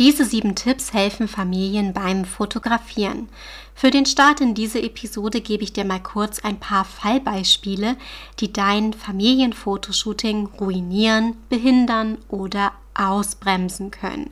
Diese 0.00 0.24
sieben 0.24 0.54
Tipps 0.54 0.94
helfen 0.94 1.28
Familien 1.28 1.92
beim 1.92 2.24
Fotografieren. 2.24 3.28
Für 3.74 3.90
den 3.90 4.06
Start 4.06 4.40
in 4.40 4.54
diese 4.54 4.80
Episode 4.82 5.42
gebe 5.42 5.62
ich 5.62 5.74
dir 5.74 5.84
mal 5.84 6.00
kurz 6.02 6.38
ein 6.42 6.58
paar 6.58 6.86
Fallbeispiele, 6.86 7.98
die 8.38 8.50
dein 8.50 8.94
Familienfotoshooting 8.94 10.46
ruinieren, 10.58 11.36
behindern 11.50 12.16
oder 12.28 12.72
ausbremsen 12.94 13.90
können. 13.90 14.30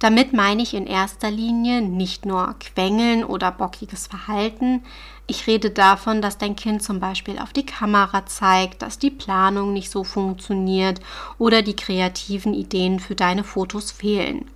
Damit 0.00 0.32
meine 0.32 0.62
ich 0.62 0.72
in 0.72 0.86
erster 0.86 1.30
Linie 1.30 1.82
nicht 1.82 2.24
nur 2.24 2.54
Quengeln 2.58 3.22
oder 3.22 3.52
bockiges 3.52 4.06
Verhalten. 4.06 4.82
Ich 5.26 5.46
rede 5.46 5.70
davon, 5.70 6.22
dass 6.22 6.38
dein 6.38 6.56
Kind 6.56 6.82
zum 6.82 7.00
Beispiel 7.00 7.38
auf 7.38 7.52
die 7.52 7.66
Kamera 7.66 8.24
zeigt, 8.24 8.80
dass 8.80 8.98
die 8.98 9.10
Planung 9.10 9.74
nicht 9.74 9.90
so 9.90 10.02
funktioniert 10.02 11.00
oder 11.36 11.60
die 11.60 11.76
kreativen 11.76 12.54
Ideen 12.54 12.98
für 12.98 13.14
deine 13.14 13.44
Fotos 13.44 13.90
fehlen. 13.90 14.46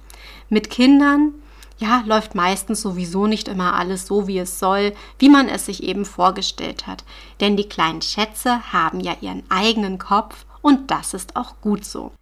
Mit 0.49 0.71
Kindern 0.71 1.35
ja, 1.77 2.03
läuft 2.07 2.35
meistens 2.35 2.81
sowieso 2.81 3.27
nicht 3.27 3.47
immer 3.47 3.75
alles 3.75 4.07
so, 4.07 4.27
wie 4.27 4.39
es 4.39 4.59
soll, 4.59 4.95
wie 5.19 5.29
man 5.29 5.51
es 5.51 5.67
sich 5.67 5.83
eben 5.83 6.07
vorgestellt 6.07 6.87
hat. 6.87 7.05
Denn 7.41 7.59
die 7.59 7.69
kleinen 7.69 8.01
Schätze 8.01 8.73
haben 8.73 9.01
ja 9.01 9.15
ihren 9.21 9.43
eigenen 9.51 9.99
Kopf 9.99 10.47
und 10.63 10.91
das 10.91 11.13
ist 11.13 11.37
auch 11.37 11.61
gut 11.61 11.85
so. 11.85 12.13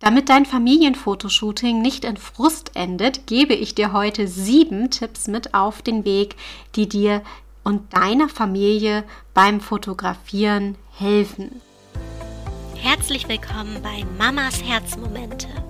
Damit 0.00 0.28
dein 0.28 0.46
Familienfotoshooting 0.46 1.82
nicht 1.82 2.04
in 2.04 2.16
Frust 2.16 2.70
endet, 2.74 3.26
gebe 3.26 3.54
ich 3.54 3.74
dir 3.74 3.92
heute 3.92 4.28
sieben 4.28 4.90
Tipps 4.90 5.26
mit 5.26 5.54
auf 5.54 5.82
den 5.82 6.04
Weg, 6.04 6.36
die 6.76 6.88
dir 6.88 7.22
und 7.64 7.92
deiner 7.92 8.28
Familie 8.28 9.02
beim 9.34 9.60
Fotografieren 9.60 10.76
helfen. 10.92 11.60
Herzlich 12.76 13.28
willkommen 13.28 13.82
bei 13.82 14.04
Mamas 14.16 14.62
Herzmomente. 14.62 15.48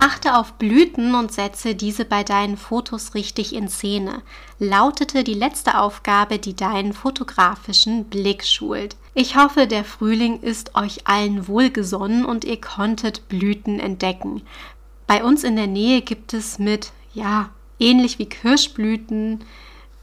Achte 0.00 0.36
auf 0.36 0.52
Blüten 0.54 1.14
und 1.14 1.32
setze 1.32 1.74
diese 1.74 2.04
bei 2.04 2.22
deinen 2.22 2.56
Fotos 2.56 3.14
richtig 3.14 3.54
in 3.54 3.68
Szene, 3.68 4.22
lautete 4.58 5.24
die 5.24 5.34
letzte 5.34 5.78
Aufgabe, 5.78 6.38
die 6.38 6.54
deinen 6.54 6.92
fotografischen 6.92 8.04
Blick 8.04 8.44
schult. 8.44 8.96
Ich 9.14 9.36
hoffe, 9.36 9.66
der 9.66 9.84
Frühling 9.84 10.40
ist 10.40 10.76
euch 10.76 11.08
allen 11.08 11.48
wohlgesonnen 11.48 12.24
und 12.24 12.44
ihr 12.44 12.60
konntet 12.60 13.28
Blüten 13.28 13.80
entdecken. 13.80 14.42
Bei 15.08 15.24
uns 15.24 15.42
in 15.42 15.56
der 15.56 15.66
Nähe 15.66 16.02
gibt 16.02 16.32
es 16.32 16.60
mit, 16.60 16.92
ja, 17.14 17.50
ähnlich 17.80 18.20
wie 18.20 18.26
Kirschblüten 18.26 19.44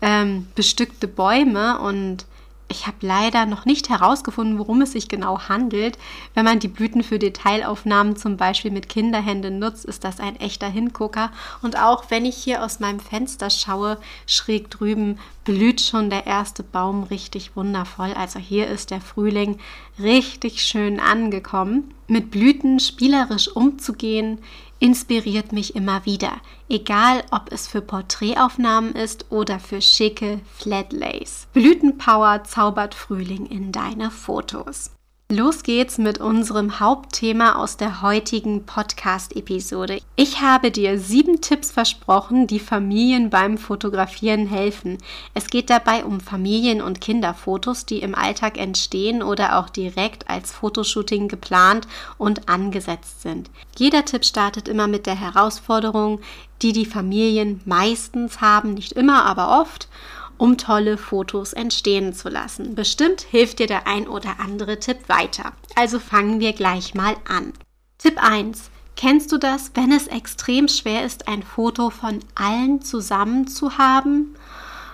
ähm, 0.02 0.48
bestückte 0.56 1.08
Bäume 1.08 1.80
und 1.80 2.26
ich 2.68 2.88
habe 2.88 2.98
leider 3.02 3.46
noch 3.46 3.66
nicht 3.66 3.90
herausgefunden, 3.90 4.58
worum 4.58 4.82
es 4.82 4.92
sich 4.94 5.08
genau 5.08 5.48
handelt. 5.48 5.98
Wenn 6.34 6.46
man 6.46 6.60
die 6.60 6.68
Blüten 6.68 7.04
für 7.04 7.20
Detailaufnahmen 7.20 8.16
zum 8.16 8.38
Beispiel 8.38 8.72
mit 8.72 8.90
Kinderhänden 8.90 9.60
nutzt, 9.60 9.86
ist 9.86 10.04
das 10.04 10.20
ein 10.20 10.36
echter 10.40 10.68
Hingucker. 10.68 11.32
Und 11.62 11.78
auch 11.78 12.06
wenn 12.10 12.26
ich 12.26 12.36
hier 12.36 12.64
aus 12.64 12.80
meinem 12.80 13.00
Fenster 13.00 13.50
schaue, 13.50 13.98
schräg 14.26 14.72
drüben 14.72 15.20
blüht 15.46 15.80
schon 15.80 16.10
der 16.10 16.28
erste 16.28 16.64
Baum 16.64 17.04
richtig 17.04 17.56
wundervoll. 17.56 18.12
Also 18.14 18.40
hier 18.40 18.68
ist 18.68 18.92
der 18.92 19.00
Frühling 19.00 19.60
richtig 19.98 20.62
schön 20.62 21.00
angekommen. 21.00 21.94
Mit 22.08 22.32
Blüten 22.32 22.80
spielerisch 22.80 23.48
umzugehen, 23.48 24.40
inspiriert 24.80 25.54
mich 25.54 25.76
immer 25.76 26.06
wieder, 26.06 26.34
egal 26.68 27.24
ob 27.32 27.52
es 27.52 27.68
für 27.68 27.82
Porträtaufnahmen 27.82 28.94
ist 28.94 29.32
oder 29.32 29.60
für 29.60 29.82
schicke 29.82 30.42
Flatlays. 30.58 31.48
Blütenpower 31.54 32.44
zaubert 32.44 32.94
Frühling 32.94 33.46
in 33.46 33.72
deine 33.72 34.12
Fotos. 34.12 34.92
Los 35.32 35.64
geht's 35.64 35.98
mit 35.98 36.20
unserem 36.20 36.80
Hauptthema 36.80 37.56
aus 37.56 37.78
der 37.78 38.04
heutigen 38.04 38.68
Podcast-Episode. 38.68 40.00
Ich 40.16 40.42
habe 40.42 40.70
dir 40.70 41.00
sieben 41.00 41.42
Tipps 41.42 41.72
versprochen, 41.72 42.46
die 42.46 42.60
Familien 42.60 43.32
beim 43.32 43.58
Fotografieren 43.58 44.46
helfen. 44.46 45.00
Es 45.34 45.48
geht 45.48 45.72
dabei 45.72 46.06
um 46.06 46.20
Familien- 46.20 46.84
und 46.84 47.02
Kinderfotos, 47.02 47.88
die 47.88 48.02
im 48.02 48.14
Alltag 48.14 48.60
entstehen 48.60 49.24
oder 49.24 49.58
auch 49.58 49.72
direkt 49.72 50.30
als 50.30 50.52
Fotoshooting 50.52 51.28
geplant 51.28 51.88
und 52.20 52.48
angesetzt 52.48 53.24
sind. 53.24 53.50
Jeder 53.78 54.06
Tipp 54.06 54.26
startet 54.26 54.68
immer 54.68 54.86
mit 54.88 55.08
der 55.08 55.20
Herausforderung, 55.20 56.22
die 56.62 56.72
die 56.72 56.86
Familien 56.86 57.62
meistens 57.66 58.42
haben, 58.42 58.76
nicht 58.76 58.92
immer, 58.92 59.26
aber 59.26 59.60
oft 59.60 59.90
um 60.38 60.58
tolle 60.58 60.98
Fotos 60.98 61.54
entstehen 61.54 62.14
zu 62.14 62.30
lassen. 62.30 62.76
Bestimmt 62.76 63.22
hilft 63.22 63.60
dir 63.60 63.68
der 63.68 63.88
ein 63.88 64.08
oder 64.08 64.40
andere 64.40 64.80
Tipp 64.80 65.08
weiter. 65.08 65.54
Also 65.76 66.00
fangen 66.00 66.40
wir 66.40 66.54
gleich 66.54 66.94
mal 66.94 67.16
an. 67.28 67.54
Tipp 67.98 68.22
1. 68.22 68.70
Kennst 68.96 69.32
du 69.32 69.38
das, 69.38 69.72
wenn 69.74 69.92
es 69.92 70.08
extrem 70.08 70.68
schwer 70.68 71.06
ist, 71.06 71.28
ein 71.28 71.44
Foto 71.44 71.90
von 71.90 72.20
allen 72.36 72.82
zusammen 72.82 73.48
zu 73.48 73.78
haben? 73.78 74.36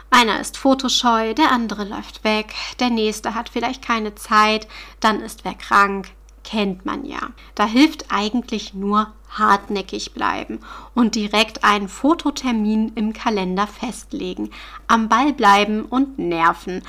Einer 0.09 0.41
ist 0.41 0.57
fotoscheu, 0.57 1.33
der 1.33 1.51
andere 1.51 1.85
läuft 1.85 2.23
weg, 2.23 2.53
der 2.79 2.89
nächste 2.89 3.33
hat 3.33 3.47
vielleicht 3.47 3.81
keine 3.81 4.13
Zeit, 4.15 4.67
dann 4.99 5.21
ist 5.21 5.45
wer 5.45 5.53
krank, 5.53 6.09
kennt 6.43 6.85
man 6.85 7.05
ja. 7.05 7.19
Da 7.55 7.65
hilft 7.65 8.05
eigentlich 8.09 8.73
nur 8.73 9.13
hartnäckig 9.29 10.13
bleiben 10.13 10.59
und 10.93 11.15
direkt 11.15 11.63
einen 11.63 11.87
Fototermin 11.87 12.91
im 12.95 13.13
Kalender 13.13 13.67
festlegen. 13.67 14.49
Am 14.87 15.09
Ball 15.09 15.33
bleiben 15.33 15.83
und 15.83 16.19
nerven. 16.19 16.81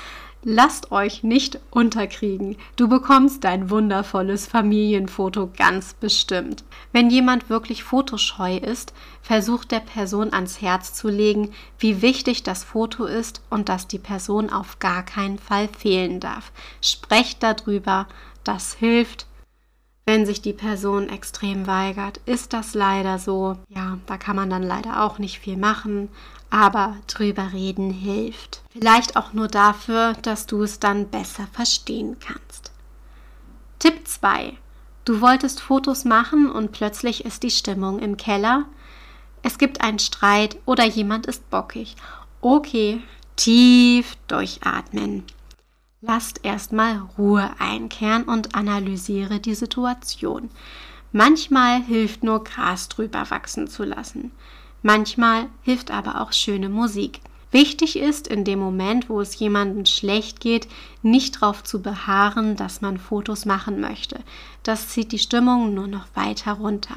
Lasst 0.45 0.91
euch 0.91 1.23
nicht 1.23 1.61
unterkriegen. 1.71 2.57
Du 2.75 2.89
bekommst 2.89 3.45
dein 3.45 3.71
wundervolles 3.71 4.49
Familienfoto 4.49 5.49
ganz 5.57 5.95
bestimmt. 5.95 6.65
Wenn 6.91 7.11
jemand 7.11 7.49
wirklich 7.49 7.85
fotoscheu 7.85 8.57
ist, 8.57 8.93
versucht 9.23 9.71
der 9.71 9.79
Person 9.79 10.33
ans 10.33 10.61
Herz 10.61 10.95
zu 10.95 11.09
legen, 11.09 11.53
wie 11.79 12.03
wichtig 12.03 12.43
das 12.43 12.65
Foto 12.65 13.05
ist 13.05 13.41
und 13.51 13.69
dass 13.69 13.87
die 13.87 14.01
Person 14.01 14.51
auf 14.51 14.81
gar 14.81 15.05
keinen 15.05 15.39
Fall 15.39 15.69
fehlen 15.69 16.19
darf. 16.19 16.51
Sprecht 16.81 17.45
darüber, 17.45 18.09
das 18.43 18.75
hilft 18.75 19.27
wenn 20.13 20.27
sich 20.27 20.43
die 20.43 20.53
Person 20.53 21.09
extrem 21.09 21.67
weigert, 21.67 22.21
ist 22.27 22.53
das 22.53 22.75
leider 22.75 23.19
so. 23.19 23.57
Ja, 23.71 23.97
da 24.05 24.19
kann 24.19 24.37
man 24.37 24.51
dann 24.51 24.63
leider 24.63 25.05
auch 25.05 25.19
nicht 25.19 25.39
viel 25.39 25.57
machen, 25.57 26.11
aber 26.51 26.99
drüber 27.07 27.55
reden 27.55 27.91
hilft. 27.91 28.61
Vielleicht 28.69 29.17
auch 29.17 29.33
nur 29.33 29.49
dafür, 29.49 30.13
dass 30.21 30.45
du 30.45 30.65
es 30.65 30.79
dann 30.79 31.09
besser 31.09 31.49
verstehen 31.55 32.19
kannst. 32.21 32.73
Tipp 33.79 34.07
2. 34.07 34.53
Du 35.07 35.23
wolltest 35.23 35.63
Fotos 35.63 36.05
machen 36.05 36.51
und 36.51 36.73
plötzlich 36.73 37.25
ist 37.25 37.43
die 37.43 37.51
Stimmung 37.51 37.99
im 37.99 38.19
Keller. 38.19 38.67
Es 39.43 39.57
gibt 39.57 39.81
einen 39.81 39.99
Streit 39.99 40.59
oder 40.67 40.85
jemand 40.85 41.25
ist 41.25 41.49
bockig. 41.49 41.97
Okay, 42.43 43.01
tief 43.37 44.19
durchatmen. 44.27 45.25
Lasst 46.05 46.41
erstmal 46.43 47.01
Ruhe 47.17 47.49
einkehren 47.61 48.25
und 48.25 48.57
analysiere 48.57 49.39
die 49.39 49.55
Situation. 49.55 50.51
Manchmal 51.13 51.81
hilft 51.81 52.25
nur 52.25 52.43
Gras 52.43 52.89
drüber 52.89 53.31
wachsen 53.31 53.69
zu 53.69 53.85
lassen. 53.85 54.33
Manchmal 54.83 55.47
hilft 55.63 55.93
aber 55.93 56.21
auch 56.21 56.33
schöne 56.33 56.69
Musik. 56.69 57.21
Wichtig 57.53 57.97
ist 57.97 58.27
in 58.27 58.43
dem 58.43 58.59
Moment, 58.59 59.09
wo 59.09 59.21
es 59.21 59.39
jemandem 59.39 59.87
schlecht 59.87 60.41
geht, 60.41 60.67
nicht 61.03 61.37
darauf 61.37 61.63
zu 61.63 61.83
beharren, 61.83 62.57
dass 62.57 62.81
man 62.81 62.99
Fotos 62.99 63.45
machen 63.45 63.81
möchte. 63.81 64.19
Das 64.65 64.89
zieht 64.89 65.13
die 65.13 65.21
Stimmung 65.21 65.73
nur 65.73 65.87
noch 65.87 66.07
weiter 66.15 66.55
runter. 66.55 66.97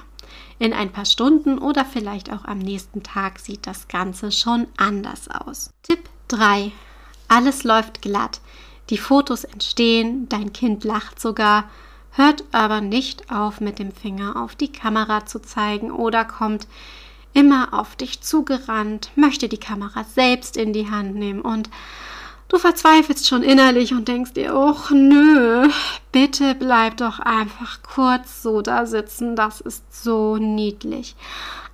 In 0.57 0.73
ein 0.73 0.91
paar 0.91 1.05
Stunden 1.05 1.59
oder 1.59 1.85
vielleicht 1.85 2.31
auch 2.31 2.45
am 2.45 2.57
nächsten 2.57 3.03
Tag 3.03 3.37
sieht 3.37 3.67
das 3.67 3.87
Ganze 3.87 4.31
schon 4.31 4.65
anders 4.77 5.27
aus. 5.29 5.69
Tipp 5.83 6.09
3. 6.29 6.71
Alles 7.27 7.63
läuft 7.63 8.01
glatt. 8.01 8.39
Die 8.89 8.97
Fotos 8.97 9.43
entstehen, 9.43 10.29
dein 10.29 10.53
Kind 10.53 10.83
lacht 10.83 11.19
sogar, 11.19 11.69
hört 12.11 12.43
aber 12.51 12.81
nicht 12.81 13.31
auf, 13.31 13.59
mit 13.59 13.79
dem 13.79 13.91
Finger 13.91 14.41
auf 14.41 14.55
die 14.55 14.71
Kamera 14.71 15.25
zu 15.25 15.41
zeigen 15.41 15.91
oder 15.91 16.23
kommt 16.23 16.67
immer 17.33 17.73
auf 17.73 17.95
dich 17.95 18.21
zugerannt, 18.21 19.11
möchte 19.15 19.49
die 19.49 19.57
Kamera 19.57 20.03
selbst 20.03 20.55
in 20.55 20.71
die 20.71 20.89
Hand 20.89 21.15
nehmen 21.15 21.41
und 21.41 21.69
du 22.47 22.57
verzweifelst 22.57 23.27
schon 23.27 23.43
innerlich 23.43 23.93
und 23.93 24.07
denkst 24.07 24.33
dir, 24.33 24.55
oh 24.55 24.93
nö, 24.93 25.67
bitte 26.11 26.55
bleib 26.55 26.97
doch 26.97 27.19
einfach 27.19 27.79
kurz 27.83 28.41
so 28.41 28.61
da 28.61 28.85
sitzen, 28.85 29.35
das 29.35 29.61
ist 29.61 30.03
so 30.03 30.37
niedlich. 30.37 31.15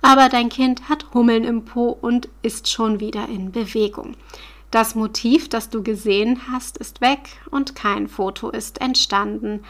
Aber 0.00 0.28
dein 0.28 0.48
Kind 0.48 0.88
hat 0.88 1.14
Hummeln 1.14 1.44
im 1.44 1.64
Po 1.64 1.96
und 2.00 2.28
ist 2.42 2.68
schon 2.68 2.98
wieder 2.98 3.28
in 3.28 3.52
Bewegung. 3.52 4.16
Das 4.72 4.94
Motiv, 4.94 5.50
das 5.50 5.68
du 5.68 5.82
gesehen 5.82 6.40
hast, 6.50 6.78
ist 6.78 7.02
weg 7.02 7.20
und 7.50 7.76
kein 7.76 8.08
Foto 8.08 8.48
ist 8.48 8.80
entstanden. 8.80 9.64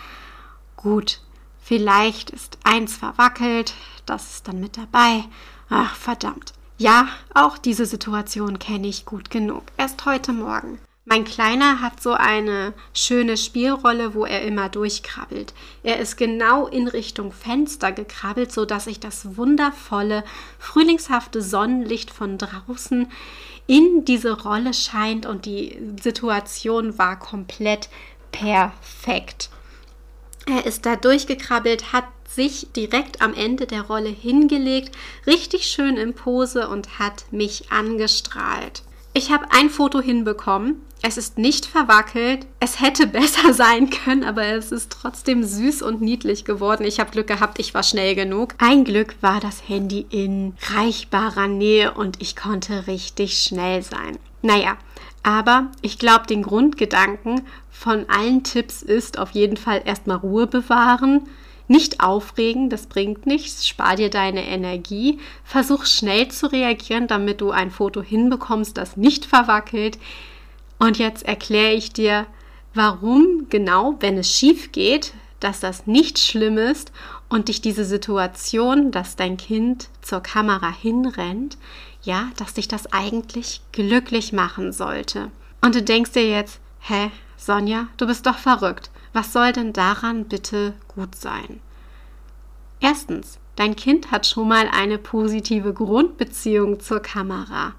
Gut, 0.76 1.20
vielleicht 1.60 2.30
ist 2.30 2.56
eins 2.62 2.96
verwackelt, 2.96 3.74
das 4.06 4.34
ist 4.34 4.46
dann 4.48 4.60
mit 4.60 4.78
dabei. 4.78 5.24
Ach, 5.68 5.96
verdammt. 5.96 6.52
Ja, 6.78 7.08
auch 7.34 7.58
diese 7.58 7.84
Situation 7.84 8.60
kenne 8.60 8.86
ich 8.86 9.04
gut 9.04 9.28
genug. 9.28 9.64
Erst 9.76 10.06
heute 10.06 10.32
Morgen. 10.32 10.78
Mein 11.04 11.24
Kleiner 11.24 11.80
hat 11.80 12.00
so 12.00 12.12
eine 12.12 12.74
schöne 12.94 13.36
Spielrolle, 13.36 14.14
wo 14.14 14.24
er 14.24 14.42
immer 14.42 14.68
durchkrabbelt. 14.68 15.52
Er 15.82 15.98
ist 15.98 16.16
genau 16.16 16.68
in 16.68 16.86
Richtung 16.86 17.32
Fenster 17.32 17.90
gekrabbelt, 17.90 18.52
so 18.52 18.64
dass 18.64 18.86
ich 18.86 19.00
das 19.00 19.36
wundervolle, 19.36 20.22
frühlingshafte 20.60 21.42
Sonnenlicht 21.42 22.12
von 22.12 22.38
draußen 22.38 23.10
in 23.66 24.04
diese 24.04 24.42
Rolle 24.42 24.74
scheint 24.74 25.26
und 25.26 25.44
die 25.44 25.76
Situation 26.00 26.98
war 26.98 27.18
komplett 27.18 27.88
perfekt. 28.30 29.50
Er 30.46 30.66
ist 30.66 30.86
da 30.86 30.94
durchgekrabbelt, 30.94 31.92
hat 31.92 32.06
sich 32.28 32.68
direkt 32.76 33.22
am 33.22 33.34
Ende 33.34 33.66
der 33.66 33.82
Rolle 33.82 34.08
hingelegt, 34.08 34.96
richtig 35.26 35.64
schön 35.66 35.96
in 35.96 36.14
Pose 36.14 36.68
und 36.68 37.00
hat 37.00 37.24
mich 37.32 37.72
angestrahlt. 37.72 38.82
Ich 39.14 39.30
habe 39.30 39.46
ein 39.50 39.68
Foto 39.68 40.00
hinbekommen. 40.00 40.80
Es 41.04 41.18
ist 41.18 41.36
nicht 41.36 41.66
verwackelt. 41.66 42.46
Es 42.60 42.80
hätte 42.80 43.06
besser 43.08 43.52
sein 43.52 43.90
können, 43.90 44.24
aber 44.24 44.44
es 44.44 44.70
ist 44.72 44.90
trotzdem 44.92 45.42
süß 45.42 45.82
und 45.82 46.00
niedlich 46.00 46.44
geworden. 46.44 46.84
Ich 46.84 47.00
habe 47.00 47.10
Glück 47.10 47.26
gehabt, 47.26 47.58
ich 47.58 47.74
war 47.74 47.82
schnell 47.82 48.14
genug. 48.14 48.54
Ein 48.58 48.84
Glück 48.84 49.16
war 49.20 49.40
das 49.40 49.68
Handy 49.68 50.06
in 50.10 50.54
reichbarer 50.74 51.48
Nähe 51.48 51.92
und 51.92 52.22
ich 52.22 52.36
konnte 52.36 52.86
richtig 52.86 53.42
schnell 53.42 53.82
sein. 53.82 54.18
Naja, 54.42 54.76
aber 55.22 55.70
ich 55.82 55.98
glaube, 55.98 56.26
den 56.26 56.42
Grundgedanken 56.42 57.42
von 57.70 58.08
allen 58.08 58.44
Tipps 58.44 58.82
ist 58.82 59.18
auf 59.18 59.32
jeden 59.32 59.56
Fall 59.56 59.82
erstmal 59.84 60.18
Ruhe 60.18 60.46
bewahren 60.46 61.28
nicht 61.68 62.00
aufregen, 62.00 62.68
das 62.68 62.86
bringt 62.86 63.24
nichts. 63.24 63.66
Spar 63.66 63.96
dir 63.96 64.10
deine 64.10 64.44
Energie. 64.44 65.18
Versuch 65.42 65.86
schnell 65.86 66.28
zu 66.28 66.52
reagieren, 66.52 67.06
damit 67.06 67.40
du 67.40 67.50
ein 67.50 67.70
Foto 67.70 68.02
hinbekommst, 68.02 68.76
das 68.76 68.96
nicht 68.96 69.24
verwackelt. 69.24 69.98
Und 70.82 70.98
jetzt 70.98 71.22
erkläre 71.22 71.74
ich 71.74 71.92
dir, 71.92 72.26
warum 72.74 73.46
genau, 73.48 73.94
wenn 74.00 74.18
es 74.18 74.28
schief 74.28 74.72
geht, 74.72 75.14
dass 75.38 75.60
das 75.60 75.86
nicht 75.86 76.18
schlimm 76.18 76.58
ist 76.58 76.90
und 77.28 77.46
dich 77.46 77.60
diese 77.60 77.84
Situation, 77.84 78.90
dass 78.90 79.14
dein 79.14 79.36
Kind 79.36 79.90
zur 80.00 80.24
Kamera 80.24 80.72
hinrennt, 80.72 81.56
ja, 82.02 82.30
dass 82.36 82.54
dich 82.54 82.66
das 82.66 82.92
eigentlich 82.92 83.60
glücklich 83.70 84.32
machen 84.32 84.72
sollte. 84.72 85.30
Und 85.60 85.76
du 85.76 85.82
denkst 85.82 86.14
dir 86.14 86.28
jetzt, 86.28 86.58
hä, 86.80 87.12
Sonja, 87.36 87.86
du 87.96 88.08
bist 88.08 88.26
doch 88.26 88.38
verrückt. 88.38 88.90
Was 89.12 89.32
soll 89.32 89.52
denn 89.52 89.72
daran 89.72 90.24
bitte 90.24 90.74
gut 90.96 91.14
sein? 91.14 91.60
Erstens, 92.80 93.38
dein 93.54 93.76
Kind 93.76 94.10
hat 94.10 94.26
schon 94.26 94.48
mal 94.48 94.66
eine 94.66 94.98
positive 94.98 95.74
Grundbeziehung 95.74 96.80
zur 96.80 96.98
Kamera. 96.98 97.74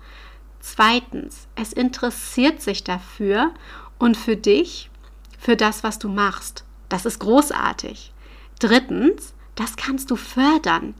Zweitens, 0.65 1.48
es 1.56 1.74
interessiert 1.74 2.62
sich 2.62 2.86
dafür 2.86 3.51
und 4.00 4.15
für 4.15 4.38
dich, 4.38 4.89
für 5.38 5.57
das, 5.57 5.83
was 5.83 6.00
du 6.00 6.07
machst. 6.07 6.63
Das 6.88 7.06
ist 7.06 7.19
großartig. 7.19 8.13
Drittens, 8.60 9.33
das 9.56 9.75
kannst 9.75 10.10
du 10.10 10.15
fördern. 10.15 10.95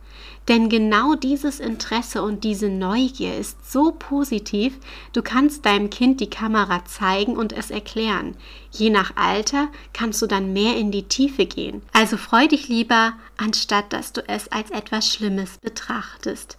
Denn 0.50 0.68
genau 0.68 1.16
dieses 1.16 1.62
Interesse 1.62 2.22
und 2.22 2.44
diese 2.44 2.68
Neugier 2.68 3.38
ist 3.38 3.72
so 3.72 3.94
positiv, 3.98 4.78
du 5.14 5.22
kannst 5.22 5.66
deinem 5.66 5.90
Kind 5.90 6.20
die 6.20 6.30
Kamera 6.30 6.84
zeigen 6.84 7.38
und 7.38 7.54
es 7.54 7.72
erklären. 7.72 8.36
Je 8.70 8.90
nach 8.90 9.16
Alter 9.16 9.70
kannst 9.94 10.22
du 10.22 10.28
dann 10.28 10.52
mehr 10.52 10.76
in 10.76 10.92
die 10.92 11.08
Tiefe 11.08 11.46
gehen. 11.46 11.82
Also 11.94 12.18
freu 12.18 12.50
dich 12.50 12.68
lieber, 12.68 13.14
anstatt 13.38 13.94
dass 13.94 14.12
du 14.12 14.28
es 14.28 14.52
als 14.52 14.72
etwas 14.72 15.10
Schlimmes 15.10 15.58
betrachtest. 15.60 16.58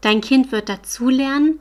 Dein 0.00 0.20
Kind 0.20 0.52
wird 0.52 0.68
dazulernen 0.68 1.58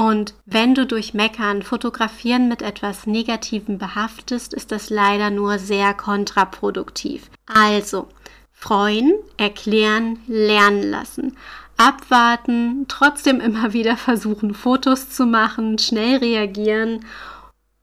und 0.00 0.32
wenn 0.46 0.76
du 0.76 0.86
durch 0.86 1.12
Meckern, 1.12 1.62
Fotografieren 1.62 2.46
mit 2.46 2.62
etwas 2.62 3.08
Negativem 3.08 3.78
behaftest, 3.78 4.54
ist 4.54 4.70
das 4.70 4.90
leider 4.90 5.30
nur 5.30 5.58
sehr 5.58 5.92
kontraproduktiv. 5.92 7.28
Also, 7.46 8.06
freuen, 8.52 9.12
erklären, 9.38 10.20
lernen 10.28 10.88
lassen. 10.88 11.36
Abwarten, 11.76 12.84
trotzdem 12.86 13.40
immer 13.40 13.72
wieder 13.72 13.96
versuchen, 13.96 14.54
Fotos 14.54 15.10
zu 15.10 15.26
machen, 15.26 15.78
schnell 15.78 16.18
reagieren 16.18 17.04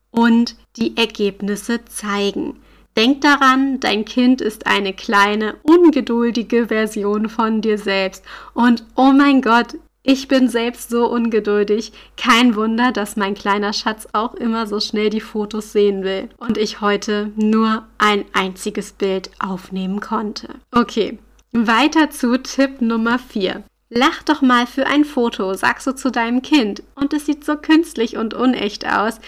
und 0.10 0.56
die 0.78 0.96
Ergebnisse 0.96 1.84
zeigen. 1.84 2.62
Denk 2.96 3.20
daran, 3.20 3.82
dein 3.82 4.06
Kind 4.06 4.40
ist 4.40 4.68
eine 4.68 4.94
kleine, 4.94 5.58
ungeduldige 5.64 6.68
Version 6.68 7.28
von 7.28 7.60
dir 7.60 7.78
selbst. 7.78 8.24
Und 8.54 8.86
oh 8.96 9.12
mein 9.12 9.42
Gott, 9.42 9.76
ich 10.07 10.28
bin 10.28 10.48
selbst 10.48 10.90
so 10.92 11.07
ungeduldig. 11.07 11.92
Kein 12.16 12.56
Wunder, 12.56 12.92
dass 12.92 13.16
mein 13.16 13.34
kleiner 13.34 13.74
Schatz 13.74 14.07
auch 14.13 14.36
immer 14.36 14.68
so 14.68 14.80
schnell 14.80 15.10
die 15.10 15.19
Fotos 15.19 15.72
sehen 15.72 16.04
will 16.04 16.30
und 16.38 16.60
ich 16.60 16.80
heute 16.80 17.31
nur 17.36 17.88
ein 17.98 18.24
einziges 18.34 18.94
Bild 18.94 19.31
aufnehmen 19.40 20.02
konnte. 20.02 20.50
Okay, 20.72 21.18
weiter 21.52 22.12
zu 22.12 22.38
Tipp 22.38 22.81
Nummer 22.81 23.18
4. 23.18 23.63
Lach 23.90 24.22
doch 24.24 24.42
mal 24.42 24.68
für 24.68 24.86
ein 24.86 25.06
Foto, 25.06 25.56
sagst 25.56 25.88
du 25.88 25.96
zu 25.96 26.12
deinem 26.12 26.42
Kind, 26.42 26.84
und 26.96 27.13
es 27.13 27.25
sieht 27.25 27.44
so 27.44 27.56
künstlich 27.56 28.18
und 28.18 28.34
unecht 28.34 28.88
aus, 28.88 29.19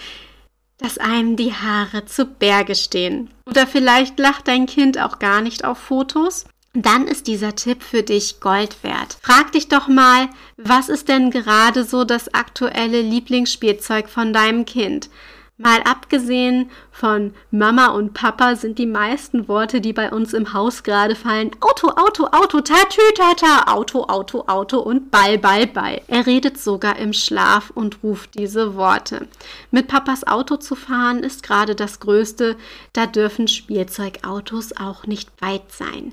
dass 0.78 0.98
einem 0.98 1.36
die 1.36 1.52
Haare 1.52 2.04
zu 2.04 2.24
Berge 2.24 2.76
stehen. 2.76 3.30
Oder 3.48 3.66
vielleicht 3.66 4.18
lacht 4.18 4.46
dein 4.46 4.66
Kind 4.66 5.00
auch 5.00 5.18
gar 5.18 5.40
nicht 5.40 5.64
auf 5.64 5.78
Fotos 5.78 6.44
dann 6.74 7.06
ist 7.06 7.26
dieser 7.26 7.54
Tipp 7.54 7.82
für 7.82 8.02
dich 8.02 8.40
Gold 8.40 8.82
wert. 8.82 9.18
Frag 9.22 9.52
dich 9.52 9.68
doch 9.68 9.88
mal, 9.88 10.28
was 10.56 10.88
ist 10.88 11.08
denn 11.08 11.30
gerade 11.30 11.84
so 11.84 12.04
das 12.04 12.34
aktuelle 12.34 13.00
Lieblingsspielzeug 13.00 14.08
von 14.08 14.32
deinem 14.32 14.64
Kind? 14.64 15.08
Mal 15.60 15.82
abgesehen 15.82 16.70
von 16.92 17.34
Mama 17.50 17.88
und 17.88 18.14
Papa 18.14 18.54
sind 18.54 18.78
die 18.78 18.86
meisten 18.86 19.48
Worte, 19.48 19.80
die 19.80 19.92
bei 19.92 20.12
uns 20.12 20.32
im 20.32 20.52
Haus 20.52 20.84
gerade 20.84 21.16
fallen, 21.16 21.50
Auto, 21.58 21.88
Auto, 21.88 22.26
Auto, 22.26 22.60
Tatü, 22.60 23.00
Tata, 23.16 23.72
Auto, 23.72 24.04
Auto, 24.04 24.44
Auto 24.46 24.78
und 24.78 25.10
Ball, 25.10 25.36
Ball, 25.36 25.66
Ball. 25.66 26.00
Er 26.06 26.26
redet 26.26 26.60
sogar 26.60 26.96
im 26.98 27.12
Schlaf 27.12 27.70
und 27.74 28.04
ruft 28.04 28.38
diese 28.38 28.76
Worte. 28.76 29.26
Mit 29.72 29.88
Papas 29.88 30.24
Auto 30.24 30.58
zu 30.58 30.76
fahren 30.76 31.24
ist 31.24 31.42
gerade 31.42 31.74
das 31.74 31.98
Größte, 31.98 32.56
da 32.92 33.06
dürfen 33.06 33.48
Spielzeugautos 33.48 34.76
auch 34.76 35.08
nicht 35.08 35.28
weit 35.42 35.72
sein 35.72 36.12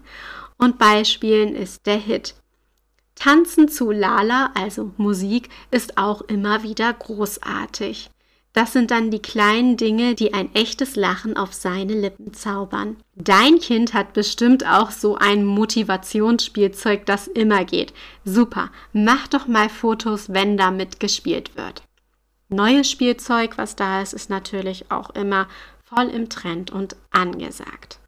und 0.57 0.77
Beispielen 0.77 1.55
ist 1.55 1.85
der 1.85 1.97
Hit. 1.97 2.35
Tanzen 3.15 3.69
zu 3.69 3.91
Lala, 3.91 4.51
also 4.55 4.91
Musik, 4.97 5.49
ist 5.71 5.97
auch 5.97 6.21
immer 6.21 6.63
wieder 6.63 6.91
großartig. 6.93 8.09
Das 8.55 8.71
sind 8.71 8.89
dann 8.89 9.11
die 9.11 9.21
kleinen 9.21 9.75
Dinge, 9.75 10.15
die 10.15 10.33
ein 10.33 10.53
echtes 10.55 10.95
Lachen 10.95 11.35
auf 11.35 11.53
seine 11.53 11.93
Lippen 11.93 12.33
zaubern. 12.33 12.95
Dein 13.13 13.59
Kind 13.59 13.93
hat 13.93 14.13
bestimmt 14.13 14.65
auch 14.65 14.91
so 14.91 15.17
ein 15.17 15.43
Motivationsspielzeug, 15.43 17.05
das 17.05 17.27
immer 17.27 17.65
geht. 17.65 17.93
Super, 18.23 18.71
mach 18.93 19.27
doch 19.27 19.47
mal 19.47 19.67
Fotos, 19.67 20.31
wenn 20.31 20.55
damit 20.55 21.01
gespielt 21.01 21.57
wird. 21.57 21.83
Neues 22.47 22.89
Spielzeug, 22.89 23.57
was 23.57 23.75
da 23.75 24.01
ist, 24.01 24.13
ist 24.13 24.29
natürlich 24.29 24.89
auch 24.89 25.09
immer 25.09 25.49
voll 25.83 26.05
im 26.05 26.29
Trend 26.29 26.71
und 26.71 26.95
angesagt. 27.11 27.99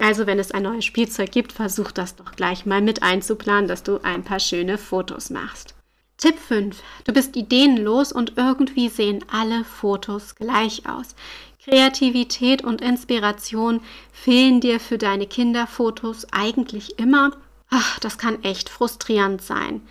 Also 0.00 0.26
wenn 0.26 0.38
es 0.38 0.50
ein 0.50 0.62
neues 0.62 0.86
Spielzeug 0.86 1.30
gibt, 1.30 1.52
versuch 1.52 1.92
das 1.92 2.16
doch 2.16 2.32
gleich 2.32 2.64
mal 2.64 2.80
mit 2.80 3.02
einzuplanen, 3.02 3.68
dass 3.68 3.82
du 3.82 4.00
ein 4.02 4.24
paar 4.24 4.40
schöne 4.40 4.78
Fotos 4.78 5.28
machst. 5.28 5.74
Tipp 6.16 6.38
5. 6.38 6.82
Du 7.04 7.12
bist 7.12 7.36
ideenlos 7.36 8.10
und 8.10 8.38
irgendwie 8.38 8.88
sehen 8.88 9.22
alle 9.30 9.62
Fotos 9.62 10.36
gleich 10.36 10.88
aus. 10.88 11.14
Kreativität 11.62 12.64
und 12.64 12.80
Inspiration 12.80 13.82
fehlen 14.10 14.60
dir 14.60 14.80
für 14.80 14.96
deine 14.96 15.26
Kinderfotos 15.26 16.26
eigentlich 16.32 16.98
immer. 16.98 17.32
Ach, 17.68 17.98
das 17.98 18.16
kann 18.16 18.42
echt 18.42 18.70
frustrierend 18.70 19.42
sein. 19.42 19.82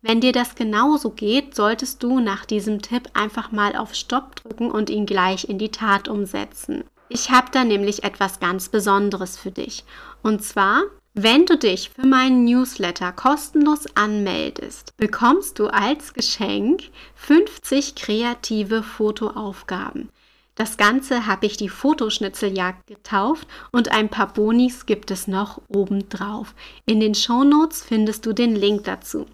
Wenn 0.00 0.22
dir 0.22 0.32
das 0.32 0.54
genauso 0.54 1.10
geht, 1.10 1.54
solltest 1.54 2.02
du 2.02 2.20
nach 2.20 2.46
diesem 2.46 2.80
Tipp 2.80 3.10
einfach 3.12 3.52
mal 3.52 3.76
auf 3.76 3.94
Stopp 3.94 4.36
drücken 4.36 4.70
und 4.70 4.88
ihn 4.88 5.04
gleich 5.04 5.46
in 5.46 5.58
die 5.58 5.70
Tat 5.70 6.08
umsetzen. 6.08 6.84
Ich 7.08 7.30
habe 7.30 7.48
da 7.52 7.64
nämlich 7.64 8.04
etwas 8.04 8.38
ganz 8.38 8.68
Besonderes 8.68 9.38
für 9.38 9.50
dich. 9.50 9.84
Und 10.22 10.44
zwar, 10.44 10.82
wenn 11.14 11.46
du 11.46 11.56
dich 11.56 11.90
für 11.90 12.06
meinen 12.06 12.44
Newsletter 12.44 13.12
kostenlos 13.12 13.86
anmeldest, 13.96 14.96
bekommst 14.96 15.58
du 15.58 15.68
als 15.68 16.12
Geschenk 16.12 16.82
50 17.14 17.94
kreative 17.94 18.82
Fotoaufgaben. 18.82 20.10
Das 20.54 20.76
Ganze 20.76 21.26
habe 21.26 21.46
ich 21.46 21.56
die 21.56 21.68
Fotoschnitzeljagd 21.68 22.88
getauft 22.88 23.46
und 23.70 23.92
ein 23.92 24.08
paar 24.08 24.32
Bonis 24.32 24.86
gibt 24.86 25.10
es 25.10 25.28
noch 25.28 25.62
obendrauf. 25.68 26.54
In 26.84 26.98
den 26.98 27.14
Shownotes 27.14 27.84
findest 27.84 28.26
du 28.26 28.32
den 28.32 28.56
Link 28.56 28.84
dazu. 28.84 29.26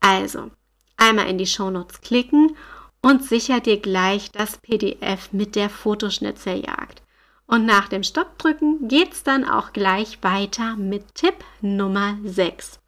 Also, 0.00 0.50
einmal 0.98 1.28
in 1.28 1.38
die 1.38 1.46
Shownotes 1.46 2.02
klicken 2.02 2.56
und 3.00 3.24
sicher 3.24 3.60
dir 3.60 3.80
gleich 3.80 4.30
das 4.32 4.58
PDF 4.58 5.32
mit 5.32 5.56
der 5.56 5.70
Fotoschnitzeljagd. 5.70 7.02
Und 7.46 7.64
nach 7.64 7.88
dem 7.88 8.02
Stoppdrücken 8.02 8.88
geht's 8.88 9.22
dann 9.22 9.48
auch 9.48 9.72
gleich 9.72 10.18
weiter 10.22 10.76
mit 10.76 11.14
Tipp 11.14 11.44
Nummer 11.60 12.18
6. 12.24 12.80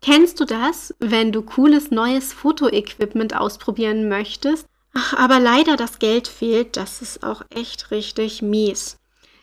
Kennst 0.00 0.40
du 0.40 0.46
das, 0.46 0.94
wenn 0.98 1.30
du 1.30 1.42
cooles 1.42 1.90
neues 1.90 2.32
Fotoequipment 2.32 3.36
ausprobieren 3.36 4.08
möchtest, 4.08 4.66
Ach, 4.92 5.14
aber 5.14 5.38
leider 5.38 5.76
das 5.76 5.98
Geld 5.98 6.26
fehlt, 6.26 6.76
das 6.76 7.00
ist 7.00 7.22
auch 7.22 7.42
echt 7.50 7.90
richtig 7.90 8.42
mies. 8.42 8.98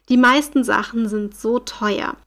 Die 0.09 0.17
meisten 0.17 0.63
Sachen 0.63 1.07
sind 1.07 1.37
so 1.37 1.59
teuer. 1.59 2.17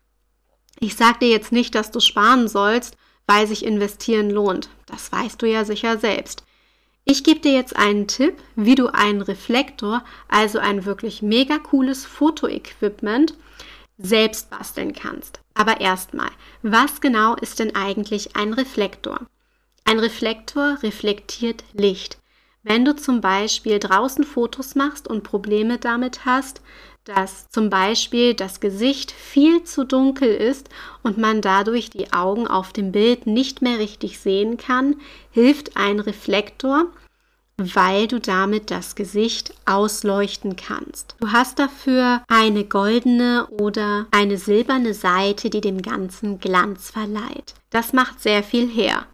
Ich 0.78 0.96
sag 0.96 1.20
dir 1.20 1.28
jetzt 1.28 1.52
nicht, 1.52 1.74
dass 1.74 1.90
du 1.90 2.00
sparen 2.00 2.48
sollst, 2.48 2.96
weil 3.26 3.46
sich 3.46 3.64
investieren 3.64 4.30
lohnt. 4.30 4.70
Das 4.86 5.12
weißt 5.12 5.40
du 5.40 5.46
ja 5.46 5.64
sicher 5.64 5.98
selbst. 5.98 6.44
Ich 7.04 7.24
gebe 7.24 7.40
dir 7.40 7.52
jetzt 7.52 7.76
einen 7.76 8.06
Tipp, 8.06 8.36
wie 8.56 8.74
du 8.74 8.88
einen 8.88 9.22
Reflektor, 9.22 10.04
also 10.28 10.58
ein 10.58 10.84
wirklich 10.84 11.22
mega 11.22 11.58
cooles 11.58 12.04
Fotoequipment, 12.04 13.34
selbst 13.98 14.50
basteln 14.50 14.92
kannst. 14.94 15.40
Aber 15.54 15.80
erstmal, 15.80 16.30
was 16.62 17.00
genau 17.00 17.34
ist 17.36 17.58
denn 17.58 17.74
eigentlich 17.74 18.36
ein 18.36 18.52
Reflektor? 18.52 19.26
Ein 19.84 19.98
Reflektor 19.98 20.78
reflektiert 20.82 21.64
Licht. 21.72 22.18
Wenn 22.62 22.84
du 22.84 22.94
zum 22.94 23.20
Beispiel 23.20 23.78
draußen 23.78 24.24
Fotos 24.24 24.74
machst 24.74 25.08
und 25.08 25.22
Probleme 25.22 25.78
damit 25.78 26.26
hast, 26.26 26.60
dass 27.04 27.48
zum 27.50 27.70
Beispiel 27.70 28.34
das 28.34 28.60
Gesicht 28.60 29.10
viel 29.10 29.64
zu 29.64 29.84
dunkel 29.84 30.28
ist 30.28 30.68
und 31.02 31.18
man 31.18 31.40
dadurch 31.40 31.90
die 31.90 32.12
Augen 32.12 32.46
auf 32.46 32.72
dem 32.72 32.92
Bild 32.92 33.26
nicht 33.26 33.62
mehr 33.62 33.78
richtig 33.78 34.18
sehen 34.18 34.56
kann, 34.56 34.96
hilft 35.30 35.76
ein 35.76 36.00
Reflektor, 36.00 36.86
weil 37.56 38.06
du 38.06 38.20
damit 38.20 38.70
das 38.70 38.94
Gesicht 38.94 39.54
ausleuchten 39.66 40.56
kannst. 40.56 41.16
Du 41.20 41.32
hast 41.32 41.58
dafür 41.58 42.22
eine 42.28 42.64
goldene 42.64 43.46
oder 43.48 44.06
eine 44.10 44.38
silberne 44.38 44.94
Seite, 44.94 45.50
die 45.50 45.60
dem 45.60 45.82
ganzen 45.82 46.38
Glanz 46.38 46.90
verleiht. 46.90 47.54
Das 47.70 47.92
macht 47.92 48.20
sehr 48.20 48.42
viel 48.42 48.68
her. 48.68 49.06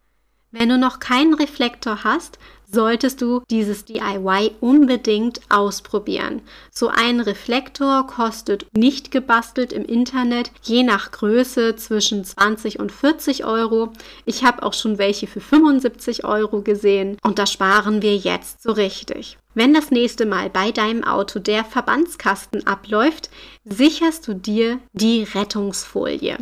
Wenn 0.52 0.69
du 0.69 0.78
noch 0.78 1.00
keinen 1.00 1.35
Reflektor 1.35 2.05
hast, 2.05 2.38
solltest 2.71 3.23
du 3.23 3.43
dieses 3.51 3.85
DIY 3.85 4.53
unbedingt 4.61 5.41
ausprobieren. 5.49 6.43
So 6.71 6.89
ein 6.89 7.21
Reflektor 7.21 8.07
kostet 8.07 8.67
nicht 8.77 9.11
gebastelt 9.11 9.73
im 9.73 9.85
Internet 9.85 10.51
je 10.63 10.83
nach 10.83 11.11
Größe 11.11 11.77
zwischen 11.77 12.25
20 12.25 12.79
und 12.79 12.93
40 12.93 13.45
Euro. 13.45 13.93
Ich 14.25 14.45
habe 14.45 14.63
auch 14.63 14.75
schon 14.75 14.99
welche 14.99 15.27
für 15.27 15.41
75 15.41 16.25
Euro 16.25 16.63
gesehen 16.63 17.17
und 17.23 17.39
da 17.39 17.47
sparen 17.47 18.03
wir 18.03 18.17
jetzt 18.17 18.63
so 18.63 18.73
richtig. 18.73 19.39
Wenn 19.55 19.73
das 19.73 19.91
nächste 19.91 20.27
Mal 20.27 20.51
bei 20.51 20.71
deinem 20.71 21.03
Auto 21.03 21.39
der 21.39 21.65
Verbandskasten 21.65 22.67
abläuft, 22.67 23.31
sicherst 23.65 24.29
du 24.29 24.35
dir 24.35 24.81
die 24.93 25.23
Rettungsfolie. 25.23 26.37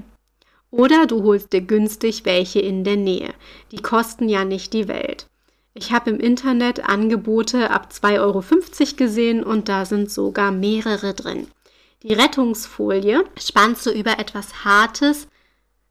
Oder 0.73 1.07
du 1.07 1.23
holst 1.23 1.52
dir 1.52 1.61
günstig 1.61 2.25
welche 2.25 2.59
in 2.59 2.83
der 2.83 2.97
Nähe. 2.97 3.33
Die 3.71 3.81
kosten 3.81 4.28
ja 4.28 4.45
nicht 4.45 4.73
die 4.73 4.88
Welt. 4.88 5.26
Ich 5.76 5.93
habe 5.93 6.11
im 6.11 6.21
Internet 6.21 6.88
Angebote 6.88 7.71
ab 7.71 7.88
2,50 7.93 8.21
Euro 8.21 8.45
gesehen 8.97 9.43
und 9.43 9.69
da 9.69 9.85
sind 9.85 10.09
sogar 10.09 10.52
mehrere 10.52 11.14
drin. 11.14 11.49
Die 12.04 12.12
Rettungsfolie 12.12 13.25
spannst 13.37 13.85
du 13.85 13.90
über 13.90 14.21
etwas 14.21 14.64
Hartes, 14.64 15.26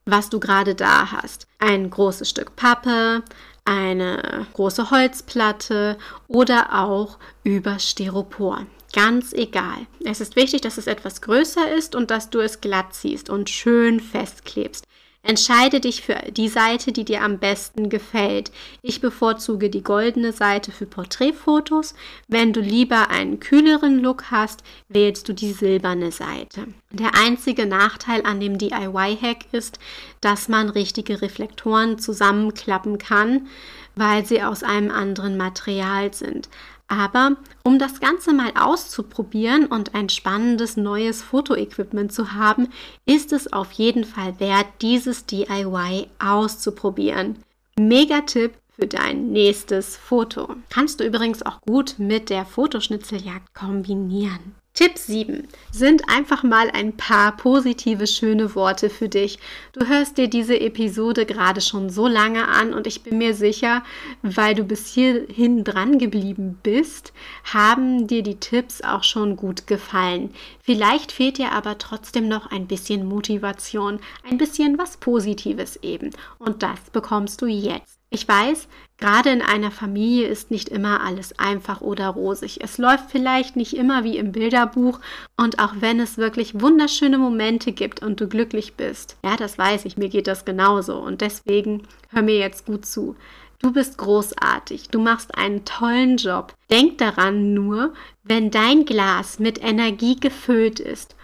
was 0.05 0.29
du 0.29 0.39
gerade 0.39 0.73
da 0.73 1.11
hast. 1.11 1.47
Ein 1.59 1.89
großes 1.89 2.29
Stück 2.29 2.55
Pappe, 2.55 3.23
eine 3.65 4.47
große 4.53 4.89
Holzplatte 4.89 5.97
oder 6.29 6.81
auch 6.81 7.17
über 7.43 7.77
Styropor. 7.77 8.65
Ganz 8.93 9.33
egal. 9.33 9.87
Es 10.05 10.21
ist 10.21 10.37
wichtig, 10.37 10.61
dass 10.61 10.77
es 10.77 10.87
etwas 10.87 11.21
größer 11.21 11.73
ist 11.73 11.93
und 11.93 12.09
dass 12.09 12.29
du 12.29 12.39
es 12.39 12.61
glatt 12.61 12.93
ziehst 12.93 13.29
und 13.29 13.49
schön 13.49 13.99
festklebst. 13.99 14.85
Entscheide 15.25 15.79
dich 15.79 16.01
für 16.01 16.15
die 16.31 16.49
Seite, 16.49 16.91
die 16.91 17.05
dir 17.05 17.21
am 17.21 17.39
besten 17.39 17.87
gefällt. 17.87 18.51
Ich 18.81 18.99
bevorzuge 18.99 19.69
die 19.69 19.81
goldene 19.81 20.33
Seite 20.33 20.73
für 20.73 20.85
Porträtfotos. 20.85 21.95
Wenn 22.27 22.51
du 22.51 22.59
lieber 22.59 23.09
einen 23.09 23.39
kühleren 23.39 23.99
Look 23.99 24.31
hast, 24.31 24.63
wählst 24.89 25.29
du 25.29 25.33
die 25.33 25.53
silberne 25.53 26.11
Seite. 26.11 26.67
Der 26.91 27.15
einzige 27.15 27.65
Nachteil 27.65 28.25
an 28.25 28.41
dem 28.41 28.57
DIY-Hack 28.57 29.45
ist, 29.53 29.79
dass 30.19 30.49
man 30.49 30.67
richtige 30.67 31.21
Reflektoren 31.21 31.97
zusammenklappen 31.99 32.97
kann, 32.97 33.47
weil 33.95 34.25
sie 34.25 34.43
aus 34.43 34.61
einem 34.61 34.91
anderen 34.91 35.37
Material 35.37 36.13
sind. 36.13 36.49
Aber 36.87 37.37
um 37.63 37.79
das 37.79 37.99
Ganze 37.99 38.33
mal 38.33 38.51
auszuprobieren 38.59 39.65
und 39.65 39.95
ein 39.95 40.09
spannendes 40.09 40.77
neues 40.77 41.21
Fotoequipment 41.21 42.11
zu 42.11 42.33
haben, 42.33 42.69
ist 43.05 43.33
es 43.33 43.51
auf 43.51 43.71
jeden 43.71 44.03
Fall 44.03 44.39
wert, 44.39 44.67
dieses 44.81 45.25
DIY 45.25 46.07
auszuprobieren. 46.19 47.37
Mega 47.79 48.21
Tipp 48.21 48.53
für 48.69 48.87
dein 48.87 49.31
nächstes 49.31 49.97
Foto. 49.97 50.55
Kannst 50.69 50.99
du 50.99 51.05
übrigens 51.05 51.43
auch 51.43 51.61
gut 51.61 51.95
mit 51.97 52.29
der 52.29 52.45
Fotoschnitzeljagd 52.45 53.53
kombinieren. 53.53 54.55
Tipp 54.75 54.97
7 54.97 55.47
sind 55.71 56.09
einfach 56.09 56.41
mal 56.41 56.71
ein 56.71 56.97
paar 56.97 57.37
positive, 57.37 58.07
schöne 58.07 58.55
Worte 58.55 58.89
für 58.89 59.07
dich. 59.07 59.37
Du 59.71 59.87
hörst 59.87 60.17
dir 60.17 60.27
diese 60.27 60.59
Episode 60.59 61.27
gerade 61.27 61.61
schon 61.61 61.91
so 61.91 62.07
lange 62.07 62.47
an 62.47 62.73
und 62.73 62.87
ich 62.87 63.03
bin 63.03 63.19
mir 63.19 63.35
sicher, 63.35 63.83
weil 64.23 64.55
du 64.55 64.63
bis 64.63 64.87
hierhin 64.87 65.63
dran 65.63 65.99
geblieben 65.99 66.59
bist, 66.63 67.13
haben 67.43 68.07
dir 68.07 68.23
die 68.23 68.39
Tipps 68.39 68.81
auch 68.81 69.03
schon 69.03 69.35
gut 69.35 69.67
gefallen. 69.67 70.33
Vielleicht 70.59 71.11
fehlt 71.11 71.37
dir 71.37 71.51
aber 71.51 71.77
trotzdem 71.77 72.27
noch 72.27 72.49
ein 72.49 72.65
bisschen 72.65 73.05
Motivation, 73.05 73.99
ein 74.27 74.39
bisschen 74.39 74.79
was 74.79 74.97
Positives 74.97 75.77
eben. 75.83 76.09
Und 76.39 76.63
das 76.63 76.79
bekommst 76.91 77.43
du 77.43 77.45
jetzt. 77.45 77.99
Ich 78.09 78.27
weiß, 78.27 78.67
gerade 79.03 79.31
in 79.31 79.41
einer 79.41 79.69
Familie 79.69 80.27
ist 80.27 80.49
nicht 80.49 80.69
immer 80.69 81.01
alles 81.01 81.37
einfach 81.37 81.81
oder 81.81 82.07
rosig. 82.07 82.59
Es 82.63 82.77
läuft 82.77 83.11
vielleicht 83.11 83.57
nicht 83.57 83.75
immer 83.75 84.05
wie 84.05 84.17
im 84.17 84.31
Bilderbuch 84.31 85.01
und 85.35 85.59
auch 85.59 85.73
wenn 85.79 85.99
es 85.99 86.17
wirklich 86.17 86.61
wunderschöne 86.61 87.17
Momente 87.17 87.73
gibt 87.73 88.01
und 88.01 88.21
du 88.21 88.29
glücklich 88.29 88.75
bist, 88.75 89.17
ja, 89.21 89.35
das 89.35 89.57
weiß 89.57 89.83
ich, 89.83 89.97
mir 89.97 90.07
geht 90.07 90.27
das 90.27 90.45
genauso 90.45 90.99
und 90.99 91.19
deswegen 91.19 91.83
hör 92.11 92.21
mir 92.21 92.37
jetzt 92.37 92.65
gut 92.65 92.85
zu. 92.85 93.17
Du 93.59 93.73
bist 93.73 93.97
großartig, 93.97 94.87
du 94.87 95.01
machst 95.01 95.35
einen 95.37 95.65
tollen 95.65 96.15
Job. 96.15 96.53
Denk 96.71 96.97
daran 96.99 97.53
nur, 97.53 97.93
wenn 98.23 98.51
dein 98.51 98.85
Glas 98.85 99.37
mit 99.37 99.61
Energie 99.61 100.15
gefüllt 100.17 100.79
ist 100.79 101.17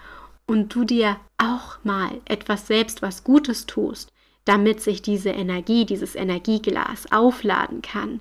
und 0.47 0.75
du 0.75 0.83
dir 0.83 1.15
auch 1.37 1.77
mal 1.85 2.11
etwas 2.25 2.67
selbst 2.67 3.01
was 3.01 3.23
Gutes 3.23 3.67
tust, 3.67 4.11
damit 4.45 4.81
sich 4.81 5.01
diese 5.01 5.29
Energie, 5.29 5.85
dieses 5.85 6.15
Energieglas 6.15 7.11
aufladen 7.11 7.81
kann. 7.81 8.19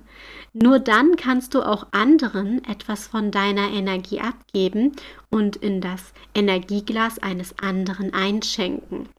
Nur 0.53 0.79
dann 0.79 1.15
kannst 1.15 1.53
du 1.53 1.61
auch 1.61 1.87
anderen 1.91 2.63
etwas 2.65 3.07
von 3.07 3.31
deiner 3.31 3.69
Energie 3.69 4.19
abgeben 4.19 4.93
und 5.29 5.55
in 5.55 5.81
das 5.81 6.13
Energieglas 6.33 7.19
eines 7.19 7.57
anderen 7.59 8.13
einschenken. 8.13 9.09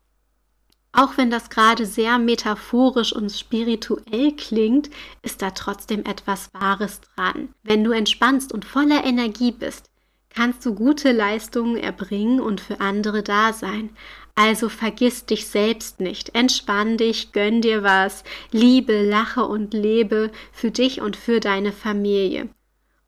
Auch 0.93 1.17
wenn 1.17 1.31
das 1.31 1.51
gerade 1.51 1.87
sehr 1.87 2.19
metaphorisch 2.19 3.13
und 3.13 3.31
spirituell 3.31 4.33
klingt, 4.33 4.91
ist 5.23 5.41
da 5.41 5.51
trotzdem 5.51 6.05
etwas 6.05 6.53
Wahres 6.53 7.01
dran. 7.01 7.51
Wenn 7.63 7.85
du 7.85 7.93
entspannst 7.93 8.53
und 8.53 8.65
voller 8.65 9.05
Energie 9.05 9.53
bist, 9.53 9.89
kannst 10.31 10.65
du 10.67 10.75
gute 10.75 11.13
Leistungen 11.13 11.77
erbringen 11.77 12.41
und 12.41 12.61
für 12.61 12.81
andere 12.81 13.23
da 13.23 13.53
sein. 13.53 13.91
Also 14.35 14.69
vergiss 14.69 15.27
dich 15.27 15.47
selbst 15.47 16.01
nicht, 16.01 16.35
entspann 16.35 16.97
dich, 16.97 17.33
gönn 17.33 17.61
dir 17.61 17.83
was, 17.83 18.25
liebe, 18.53 19.03
lache 19.03 19.45
und 19.45 19.75
lebe 19.75 20.31
für 20.53 20.71
dich 20.71 21.01
und 21.01 21.17
für 21.17 21.41
deine 21.41 21.73
Familie. 21.73 22.49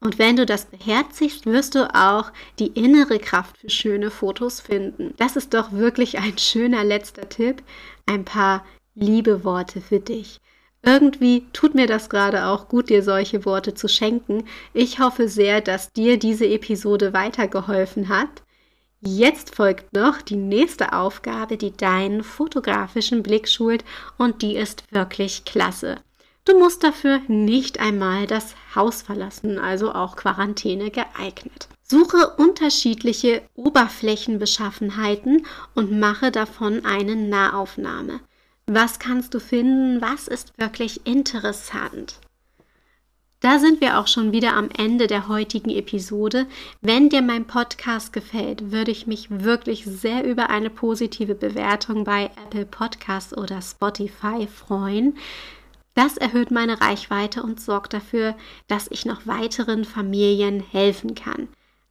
Und 0.01 0.19
wenn 0.19 0.37
du 0.37 0.45
das 0.45 0.65
beherzigst, 0.65 1.47
wirst 1.47 1.77
du 1.77 1.95
auch 1.95 2.33
die 2.59 2.67
innere 2.67 3.21
Kraft 3.21 3.59
für 3.59 3.71
schöne 3.71 4.11
Fotos 4.11 4.61
finden. 4.61 5.15
Das 5.17 5.37
ist 5.37 5.55
doch 5.55 5.71
wirklich 5.71 6.19
ein 6.19 6.37
schöner 6.39 6.83
letzter 6.83 7.29
Tipp, 7.29 7.63
ein 8.07 8.25
paar 8.25 8.65
liebe 8.97 9.45
Worte 9.45 9.81
für 9.81 10.01
dich. 10.01 10.41
Irgendwie 10.85 11.47
tut 11.53 11.77
mir 11.77 11.87
das 11.87 12.11
gerade 12.11 12.47
auch 12.47 12.69
gut, 12.69 12.89
dir 12.91 13.05
solche 13.05 13.45
Worte 13.45 13.75
zu 13.75 13.89
schenken. 13.89 14.45
Ich 14.75 14.99
hoffe 14.99 15.29
sehr, 15.29 15.61
dass 15.61 15.93
dir 15.93 16.19
diese 16.19 16.47
Episode 16.47 17.13
weitergeholfen 17.13 18.09
hat. 18.09 18.43
Jetzt 19.05 19.57
folgt 19.57 19.93
noch 19.95 20.23
die 20.23 20.37
nächste 20.37 20.93
Aufgabe, 20.93 21.57
die 21.57 21.77
deinen 21.77 22.23
fotografischen 22.23 23.25
Blick 23.25 23.49
schult 23.49 23.85
und 24.17 24.43
die 24.43 24.55
ist 24.55 24.85
wirklich 24.93 25.45
klasse. 25.45 25.97
Du 26.45 26.57
musst 26.57 26.85
dafür 26.85 27.21
nicht 27.27 27.81
einmal 27.81 28.29
das 28.29 28.55
Haus 28.77 29.03
verlassen, 29.03 29.59
also 29.59 29.93
auch 29.93 30.15
Quarantäne 30.15 30.93
geeignet. 30.93 31.67
Suche 31.83 32.35
unterschiedliche 32.37 33.43
Oberflächenbeschaffenheiten 33.57 35.47
und 35.75 35.99
mache 35.99 36.31
davon 36.31 36.85
eine 36.85 37.17
Nahaufnahme. 37.17 38.21
Was 38.67 39.01
kannst 39.01 39.35
du 39.35 39.41
finden? 39.41 40.01
Was 40.01 40.29
ist 40.29 40.53
wirklich 40.59 41.05
interessant? 41.09 42.21
Da 43.43 43.59
sind 43.59 43.81
wir 43.81 43.99
auch 43.99 44.07
schon 44.07 44.31
wieder 44.31 44.55
am 44.55 44.69
Ende 44.71 45.09
der 45.09 45.27
heutigen 45.27 45.71
Episode. 45.71 46.47
Wenn 46.81 47.09
dir 47.09 47.23
mein 47.23 47.45
Podcast 47.45 48.13
gefällt, 48.13 48.71
würde 48.71 48.93
ich 48.93 49.09
mich 49.09 49.27
wirklich 49.31 49.85
sehr 49.85 50.25
über 50.25 50.49
eine 50.49 50.71
positive 50.71 51.35
Bewertung 51.35 52.05
bei 52.05 52.31
Apple 52.47 52.65
Podcasts 52.65 53.37
oder 53.37 53.61
Spotify 53.61 54.47
freuen. 54.47 55.19
Das 55.95 56.17
erhöht 56.19 56.53
meine 56.53 56.81
Reichweite 56.81 57.43
und 57.43 57.61
sorgt 57.61 57.95
dafür, 57.95 58.37
dass 58.69 58.87
ich 58.93 59.07
noch 59.07 59.27
weiteren 59.27 59.85
Familien 59.85 60.63
helfen 60.71 61.17
kann. 61.17 61.49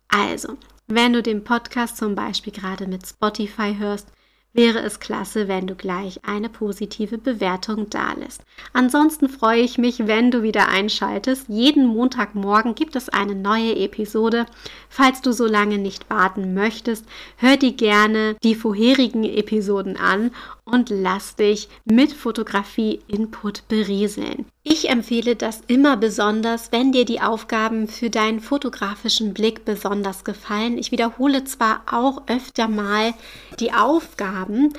Also, 0.08 0.56
wenn 0.88 1.12
du 1.12 1.22
den 1.22 1.44
Podcast 1.44 1.98
zum 1.98 2.16
Beispiel 2.16 2.54
gerade 2.54 2.88
mit 2.88 3.06
Spotify 3.06 3.76
hörst, 3.78 4.08
wäre 4.54 4.80
es 4.80 5.00
klasse, 5.00 5.48
wenn 5.48 5.68
du 5.68 5.76
gleich 5.76 6.20
eine 6.26 6.50
positive 6.50 7.18
Bewertung 7.18 7.90
dalässt. 7.90 8.44
Ansonsten 8.74 9.30
freue 9.30 9.62
ich 9.62 9.78
mich, 9.78 10.08
wenn 10.08 10.32
du 10.32 10.44
wieder 10.44 10.68
einschaltest. 10.68 11.46
Jeden 11.48 11.86
Montagmorgen 11.86 12.76
gibt 12.76 12.96
es 12.96 13.10
eine 13.10 13.36
neue 13.36 13.76
Episode. 13.76 14.46
Falls 14.90 15.22
du 15.22 15.32
so 15.32 15.46
lange 15.46 15.78
nicht 15.78 16.10
warten 16.10 16.54
möchtest, 16.54 17.06
hör 17.38 17.56
dir 17.56 17.74
gerne 17.74 18.36
die 18.44 18.56
vorherigen 18.56 19.24
Episoden 19.24 19.96
an 19.98 20.32
und 20.66 20.90
lass 20.90 21.36
dich 21.36 21.70
mit 21.86 22.14
Fotografie-Input 22.14 23.68
berieseln. 23.68 24.46
Ich 24.64 24.90
empfehle 24.90 25.36
das 25.36 25.62
immer 25.68 25.98
besonders, 25.98 26.72
wenn 26.72 26.92
dir 26.92 27.06
die 27.06 27.22
Aufgaben 27.22 27.88
für 27.88 28.10
deinen 28.10 28.40
fotografischen 28.40 29.34
Blick 29.34 29.66
besonders 29.66 30.24
gefallen. 30.24 30.78
Ich 30.78 30.92
wiederhole 30.92 31.44
zwar 31.44 31.82
auch 31.92 32.24
öfter 32.28 32.68
mal 32.68 33.14
die 33.60 33.74
Aufgaben, 33.74 34.74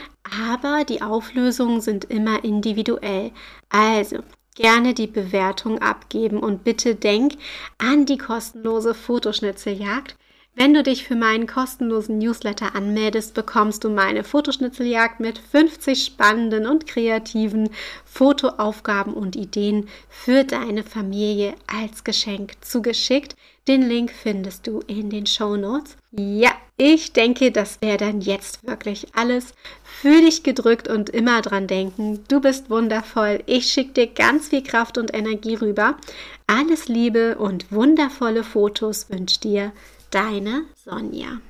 aber 0.48 0.84
die 0.84 1.02
Auflösungen 1.02 1.80
sind 1.80 2.04
immer 2.04 2.44
individuell. 2.44 3.32
Also 3.68 4.18
gerne 4.54 4.94
die 4.94 5.06
Bewertung 5.06 5.78
abgeben 5.78 6.38
und 6.38 6.64
bitte 6.64 6.94
denk 6.94 7.34
an 7.78 8.06
die 8.06 8.18
kostenlose 8.18 8.94
Fotoschnitzeljagd. 8.94 10.16
Wenn 10.54 10.74
du 10.74 10.82
dich 10.82 11.04
für 11.04 11.16
meinen 11.16 11.46
kostenlosen 11.46 12.18
Newsletter 12.18 12.74
anmeldest, 12.74 13.32
bekommst 13.32 13.84
du 13.84 13.88
meine 13.88 14.22
Fotoschnitzeljagd 14.22 15.18
mit 15.18 15.38
50 15.38 16.04
spannenden 16.04 16.66
und 16.66 16.86
kreativen 16.86 17.70
Fotoaufgaben 18.04 19.14
und 19.14 19.34
Ideen 19.34 19.88
für 20.10 20.44
deine 20.44 20.84
Familie 20.84 21.54
als 21.66 22.04
Geschenk 22.04 22.52
zugeschickt. 22.60 23.34
Den 23.66 23.88
Link 23.88 24.10
findest 24.10 24.66
du 24.66 24.80
in 24.86 25.08
den 25.08 25.24
Show 25.26 25.56
Notes. 25.56 25.96
Ja, 26.10 26.50
ich 26.76 27.12
denke, 27.12 27.50
das 27.50 27.80
wäre 27.80 27.96
dann 27.96 28.20
jetzt 28.20 28.66
wirklich 28.66 29.06
alles. 29.14 29.54
Für 29.84 30.20
dich 30.20 30.42
gedrückt 30.42 30.86
und 30.88 31.08
immer 31.10 31.40
dran 31.40 31.66
denken, 31.66 32.24
du 32.28 32.40
bist 32.40 32.68
wundervoll. 32.68 33.42
Ich 33.46 33.66
schicke 33.72 33.92
dir 33.92 34.06
ganz 34.08 34.48
viel 34.48 34.62
Kraft 34.62 34.98
und 34.98 35.14
Energie 35.14 35.54
rüber. 35.54 35.96
Alles 36.46 36.88
Liebe 36.88 37.38
und 37.38 37.72
wundervolle 37.72 38.44
Fotos 38.44 39.08
wünscht 39.08 39.44
dir 39.44 39.72
Deine 40.12 40.66
Sonja. 40.74 41.40